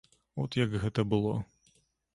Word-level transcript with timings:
От 0.43 0.57
як 0.63 0.73
гэта 0.85 1.07
было. 1.13 1.39